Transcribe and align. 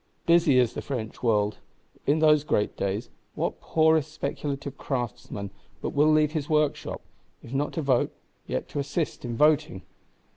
Busy 0.25 0.57
is 0.57 0.73
the 0.73 0.81
French 0.81 1.21
world! 1.21 1.59
In 2.07 2.17
those 2.17 2.43
great 2.43 2.75
days, 2.75 3.11
what 3.35 3.61
poorest 3.61 4.11
speculative 4.11 4.75
craftsman 4.75 5.51
but 5.79 5.91
will 5.91 6.11
leave 6.11 6.31
his 6.31 6.49
workshop; 6.49 7.01
if 7.43 7.53
not 7.53 7.71
to 7.73 7.83
vote, 7.83 8.11
yet 8.47 8.67
to 8.69 8.79
assist 8.79 9.23
in 9.23 9.37
voting? 9.37 9.83